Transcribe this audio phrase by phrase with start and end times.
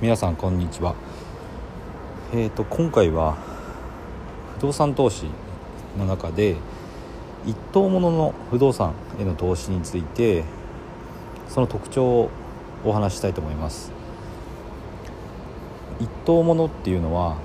[0.00, 0.94] 皆さんこんにちは。
[2.32, 3.36] えーと今回は
[4.54, 5.26] 不動産投資
[5.98, 6.54] の中で
[7.44, 10.44] 一等物の不動産への投資について
[11.48, 12.30] その特徴を
[12.84, 13.90] お話ししたいと思います。
[15.98, 17.36] 一等物っていうのは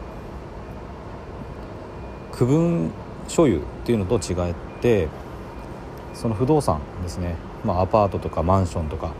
[2.33, 2.91] 区分
[3.27, 5.07] 所有っていうのと違って
[6.13, 7.35] その不動産ですね、
[7.65, 9.15] まあ、アパートとかマンションとか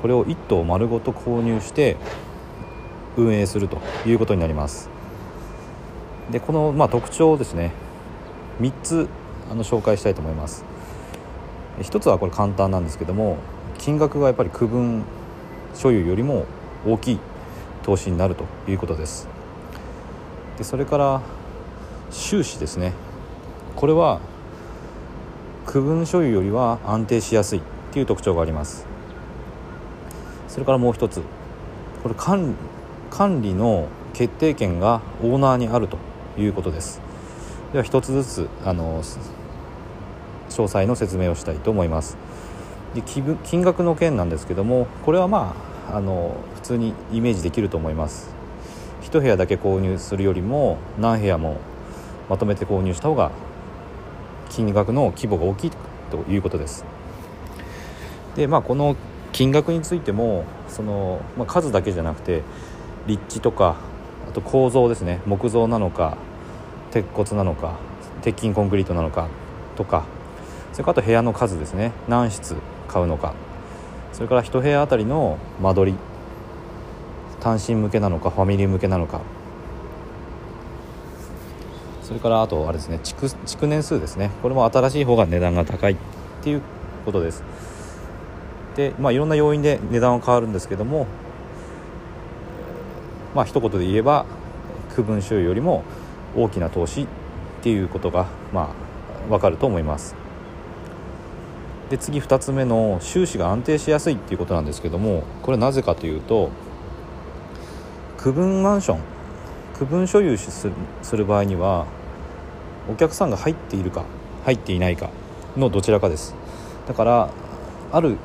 [0.00, 1.96] これを1棟丸ごと購入して
[3.16, 4.90] 運営するということになります。
[6.30, 7.72] でこの、まあ、特徴をですね
[8.60, 9.08] 3つ
[9.50, 10.64] あの紹介したいと思います。
[11.78, 13.36] 1つはこれ簡単なんですけども
[13.78, 15.04] 金額がやっぱり区分
[15.74, 16.46] 所有よりも
[16.86, 17.18] 大きい
[17.82, 19.28] 投資になるということです。
[20.58, 21.20] でそれから
[22.10, 22.92] 収支ですね。
[23.76, 24.20] これは
[25.66, 27.60] 区分所有よりは安定しやすい
[27.92, 28.86] という特徴があります。
[30.48, 31.20] それからもう一つ
[32.02, 32.54] これ管
[33.10, 35.98] 管理の決定権がオーナーにあると
[36.38, 37.00] いうことです。
[37.72, 42.16] では一つずつあの詳細の説明をしたいと思います。
[42.94, 45.54] で金額の件なんですけどもこれはま
[45.90, 48.34] ああの普通にイメージできると思います。
[49.02, 51.58] 1部屋だけ購入するよりも何部屋も
[52.28, 53.30] まとめて購入した方が
[54.48, 55.70] 金額の規模が大きい
[56.10, 56.84] ということです。
[58.34, 58.96] でまあこの
[59.32, 62.42] 金額についてもその、まあ、数だけじゃなくて
[63.06, 63.76] 立地とか
[64.28, 65.20] あと構造ですね。
[65.26, 66.16] 木造なのか
[66.90, 67.78] 鉄骨なのか
[68.22, 69.28] 鉄筋コンクリートなのか
[69.76, 70.04] とか。
[70.72, 71.92] それからあと部屋の数ですね。
[72.08, 72.56] 何室
[72.88, 73.34] 買うのか。
[74.12, 75.98] それから1部屋あたりの間取り。
[77.40, 79.20] 単身向けなのかファミリー向けなのか。
[82.02, 82.98] それからあとあれですね。
[83.02, 84.30] 築築年数ですね。
[84.42, 85.96] これも新しい方が値段が高いっ
[86.42, 86.62] ていう
[87.04, 87.42] ことです。
[88.74, 91.06] でまあいろんな要因で値段は変わるんですけども
[93.36, 94.24] まあ一言で言えば
[94.94, 95.84] 区分収よりも
[96.34, 97.06] 大きな投資っ
[97.62, 98.74] ていうことがま
[99.26, 100.16] あ分かると思います。
[101.90, 106.50] で次2つ目の収支が安定しやすいっていうことなんですけどもこれなぜかというと
[108.16, 109.00] 区分マンション
[109.78, 110.70] 区分所有す
[111.16, 111.86] る場合には
[112.90, 114.04] お客さんが入っているか
[114.44, 115.10] 入っていないか
[115.56, 116.34] のどちらかです。
[116.88, 117.30] だから
[117.92, 118.16] ある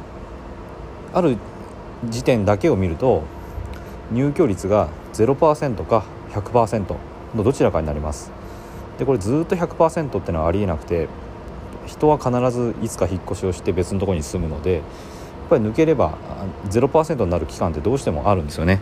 [1.14, 1.38] ある
[2.10, 3.24] 時点だけを見ると
[4.12, 6.96] 入居率が0%か100%
[7.36, 8.32] のどちらかになります。
[8.98, 11.08] でこれずっと100%ってのはありえなくて
[11.88, 14.84] 人は必ずいつか引っ越しをして別のところに住むのでやっ
[15.50, 16.18] ぱり抜ければ
[16.70, 18.80] 0%になる期間ってどうしてもあるんですよね。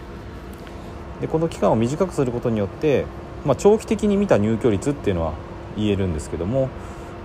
[1.22, 3.06] でこの期間を短くすることによって、
[3.46, 5.34] まあ、長期的に見た入居率っていうのは
[5.76, 6.70] 言えるんですけども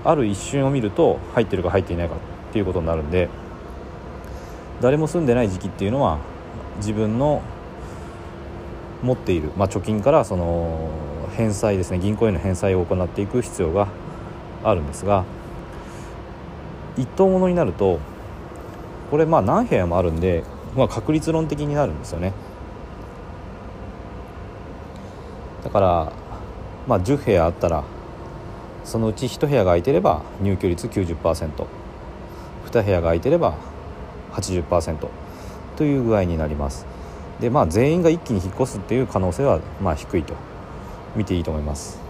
[0.04, 2.19] ある一瞬を見ると入ってるか入っていないかっ
[2.53, 3.28] ていうことになるんで
[4.81, 6.19] 誰も住んでない時期っていうのは
[6.78, 7.43] 自分の
[9.04, 10.91] 持っている、まあ、貯金からその
[11.37, 13.88] 返済ですね銀行への返済を行っていく必要が
[14.65, 15.25] あるんですが
[16.97, 18.00] 一等物になると
[19.10, 20.43] これまあ何部屋もあるんで、
[20.75, 22.32] まあ、確率論的になるんですよね。
[25.62, 26.12] だから
[26.87, 27.84] まあ10部屋あったら
[28.84, 31.66] そのうち1部屋が空いてれば入居率 90%2
[32.72, 33.56] 部屋が空いてれば
[34.32, 35.09] 80%
[35.76, 36.94] という具合になります。
[37.44, 40.34] でまあ全員が一気に引っ越すっていう可能性はまあ低いと。
[41.16, 42.00] 見ていいと思います。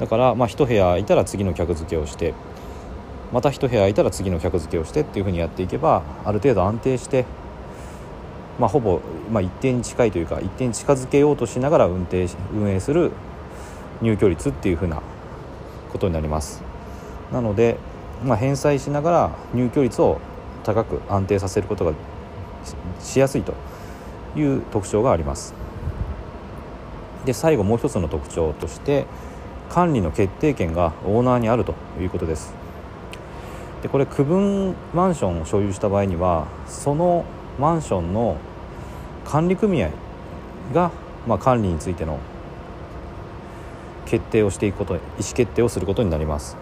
[0.00, 2.34] だからまあ1部屋空いたら次の客付けをして
[3.32, 7.24] また1部屋空いたら次の客付けをしてっていうふうにやっていけばある程度安定して
[8.58, 13.12] まあ、ほぼ、まあ、一定に近いというか一定に近づけようとしながら運転運営する
[14.00, 15.02] 入居率っていうふうな
[15.92, 16.62] ことになります。
[17.32, 17.76] なので、
[18.24, 20.20] まあ、返済しながら入居率を
[20.64, 21.92] 高く安定させることが
[22.98, 23.54] しやすいと。
[24.36, 25.54] いう特徴があります。
[27.24, 29.06] で最後もう一つの特徴として
[29.68, 32.54] 管理の決定権がオーナーにあるということです。
[33.82, 37.24] でこれ区分マンションを所有した場合にはその
[37.58, 38.36] マンションの
[39.24, 39.90] 管理組合
[40.72, 40.90] が、
[41.26, 42.18] まあ、管理についての
[44.06, 46.56] 決定をしていくこと意思決定をすることになります。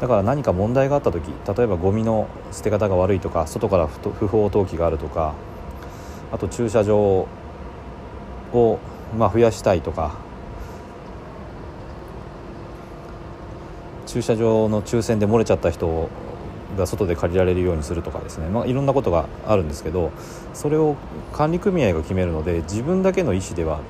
[0.00, 5.34] だから何か問題があった時例えばゴミの捨て方が悪いとか外から不法投棄があるとか
[6.32, 7.28] あと駐車場
[8.52, 8.78] を、
[9.16, 10.32] まあ、増やしたいとか。
[14.12, 16.10] 駐車場の抽選で漏れちゃった人
[16.76, 20.12] が外で借りられるようにするとかですね、まあ、いろんなことがあるんですけど
[20.52, 20.96] それを
[21.32, 23.80] 管理組合が決めるので自分だけの意思では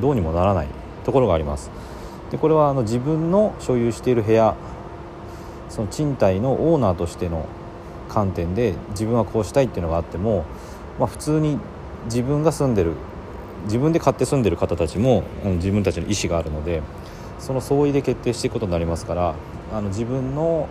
[0.00, 0.68] どうにもならない
[1.04, 1.70] ところがあります。
[2.30, 4.54] でこれはあの自分の所有している部屋
[5.68, 7.46] その賃貸のオーナーとしての
[8.08, 10.44] 観点で自分はこうしたいっていうのがあっても、
[10.98, 11.58] まあ、普通に
[12.08, 12.92] 自分が住んでる
[13.64, 16.82] 自分で買って住んでる方たちも、うん、自分たちの意思があるので
[17.38, 19.34] その相違で決定していくことになりますから
[19.72, 20.68] あの自分の、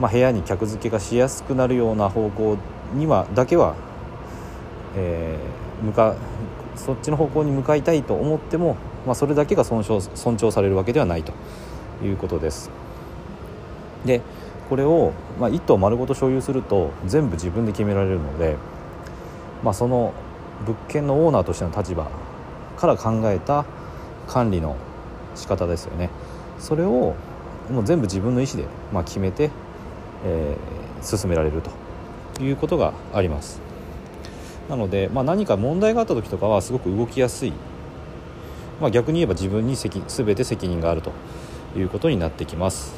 [0.00, 2.56] まあ、部屋に客付けがしやすくなるような方向
[2.94, 3.74] にはだけは、
[4.96, 6.14] えー、向か
[6.76, 11.32] そっちの方向に向かいたいと思っても、まあ、それだけが尊重尊重されるわけではないと
[12.02, 12.70] いうことです。
[14.04, 14.22] で
[14.68, 18.56] これを、まあ、1棟丸ごと所有すると全部自分で決められるので、
[19.64, 20.12] まあ、その
[20.66, 22.08] 物件のオーナーとしての立場
[22.76, 23.64] から考えた
[24.26, 24.76] 管理の
[25.34, 26.10] 仕方ですよね。
[26.58, 27.14] それを
[27.70, 29.50] もう全部自分の意思で、まあ、決めて、
[30.24, 33.60] えー、進められるということがあります。
[34.68, 37.52] なので、まあ、何か問題があった時とかはすごく動きやすい、
[38.80, 41.12] まあ、逆に言えば自分に責全て責任があると
[41.76, 42.94] いうことになってきます。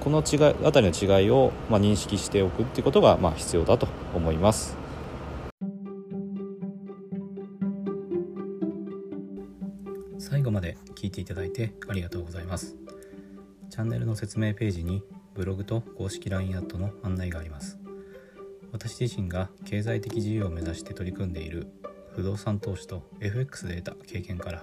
[0.00, 4.77] この違いあたりの違いを、まあ、認識しておくっていうことが、まあ、必要だと思います。
[10.18, 12.76] 最後まで聞いていただいてありがとうございます。
[13.70, 15.02] チャンネルの説明ページに
[15.34, 17.78] ブログと公式 LINE アットの案内があります。
[18.72, 21.68] 私自身が経済的自由を目指して取り組んでいる
[22.14, 24.62] 不動産投資と FX で得た経験から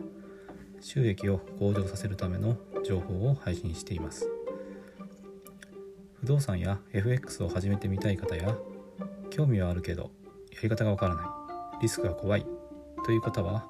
[0.82, 4.30] 収益を向上させるための情報を配信しています。
[6.20, 8.58] 不動産や FX を始めてみたい方や
[9.30, 10.12] 興味はあるけど
[10.52, 12.46] やり方がわからないリスクが怖い
[13.06, 13.70] という方は